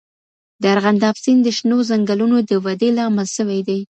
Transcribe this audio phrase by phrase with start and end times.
[0.61, 3.79] د ارغنداب سیند د شنو ځنګلونو د ودې لامل سوی دی.